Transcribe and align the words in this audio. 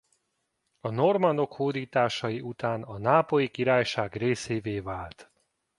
A 0.79 0.89
normannok 0.89 1.53
hódításai 1.53 2.41
után 2.41 2.83
a 2.83 2.97
Nápolyi 2.97 3.49
Királyság 3.49 4.15
részévé 4.15 4.79
vált. 4.79 5.31